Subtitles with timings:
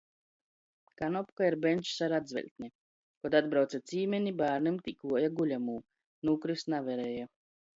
[1.01, 2.71] Kanopka ir beņčs ar atzveļtni.
[3.25, 5.77] Kod atbrauce cīmeni, bārnim tī kluoja guļamū-
[6.31, 7.31] nūkrist navarēja.